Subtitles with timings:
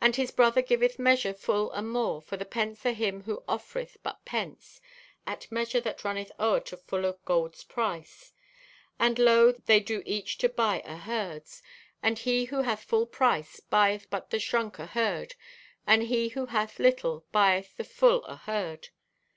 [0.00, 3.98] And his brother giveth measure full and more, for the pence o' him who offereth
[4.02, 4.80] but pence,
[5.28, 8.32] at measure that runneth o'er to full o' gold's price.
[8.98, 11.62] "And lo, they do each to buy o' herds,
[12.02, 15.36] and he who hath full price buyeth but the shrunk o' herd,
[15.86, 18.88] and he who hath little, buyeth the full o' herd.